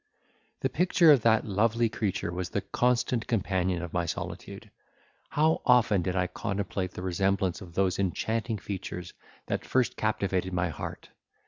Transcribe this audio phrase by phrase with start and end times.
[0.61, 4.71] The picture of that lovely creature was the constant companion of my solitude.
[5.29, 9.13] How often did I contemplate the resemblance of those enchanting features
[9.45, 11.09] that first captivated my heart!